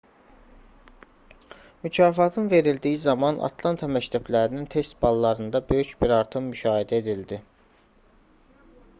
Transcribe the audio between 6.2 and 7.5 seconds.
artım müşahidə edildi